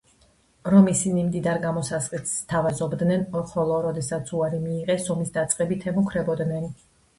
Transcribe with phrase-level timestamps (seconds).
[0.73, 6.69] რომ ისინი მდიდარ გამოსასყიდს სთავაზობდნენ, ხოლო როდესაც უარი მიიღეს, ომის დაწყებით ემუქრებოდნენ.